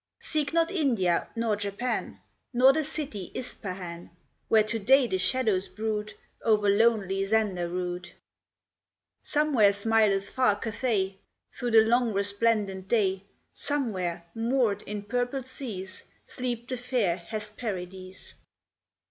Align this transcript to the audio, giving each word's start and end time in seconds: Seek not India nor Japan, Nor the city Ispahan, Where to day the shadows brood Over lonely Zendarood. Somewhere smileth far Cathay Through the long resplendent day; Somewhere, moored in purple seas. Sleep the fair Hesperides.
Seek 0.19 0.51
not 0.51 0.71
India 0.71 1.29
nor 1.35 1.55
Japan, 1.55 2.19
Nor 2.53 2.73
the 2.73 2.83
city 2.83 3.31
Ispahan, 3.35 4.09
Where 4.47 4.63
to 4.63 4.79
day 4.79 5.05
the 5.05 5.19
shadows 5.19 5.67
brood 5.67 6.15
Over 6.41 6.69
lonely 6.69 7.23
Zendarood. 7.23 8.11
Somewhere 9.21 9.71
smileth 9.71 10.27
far 10.31 10.59
Cathay 10.59 11.19
Through 11.53 11.69
the 11.71 11.81
long 11.81 12.13
resplendent 12.13 12.87
day; 12.87 13.25
Somewhere, 13.53 14.25
moored 14.33 14.81
in 14.87 15.03
purple 15.03 15.43
seas. 15.43 16.03
Sleep 16.25 16.67
the 16.67 16.77
fair 16.77 17.15
Hesperides. 17.17 18.33